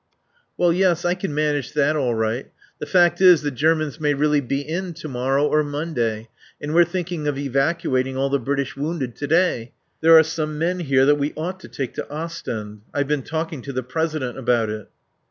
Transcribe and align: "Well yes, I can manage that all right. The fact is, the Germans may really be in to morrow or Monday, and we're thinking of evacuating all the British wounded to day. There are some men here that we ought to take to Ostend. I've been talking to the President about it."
"Well 0.57 0.73
yes, 0.73 1.05
I 1.05 1.13
can 1.13 1.31
manage 1.31 1.73
that 1.73 1.95
all 1.95 2.15
right. 2.15 2.47
The 2.79 2.87
fact 2.87 3.21
is, 3.21 3.43
the 3.43 3.51
Germans 3.51 3.99
may 3.99 4.15
really 4.15 4.41
be 4.41 4.61
in 4.61 4.95
to 4.95 5.07
morrow 5.07 5.45
or 5.45 5.61
Monday, 5.63 6.27
and 6.59 6.73
we're 6.73 6.85
thinking 6.85 7.27
of 7.27 7.37
evacuating 7.37 8.17
all 8.17 8.31
the 8.31 8.39
British 8.39 8.75
wounded 8.75 9.15
to 9.17 9.27
day. 9.27 9.73
There 10.01 10.17
are 10.17 10.23
some 10.23 10.57
men 10.57 10.79
here 10.79 11.05
that 11.05 11.19
we 11.19 11.33
ought 11.35 11.59
to 11.59 11.67
take 11.67 11.93
to 11.93 12.09
Ostend. 12.09 12.81
I've 12.91 13.07
been 13.07 13.21
talking 13.21 13.61
to 13.61 13.71
the 13.71 13.83
President 13.83 14.39
about 14.39 14.71
it." 14.71 14.87